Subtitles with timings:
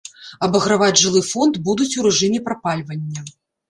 [0.47, 3.19] Абаграваць жылы фонд будуць у рэжыме прапальвання.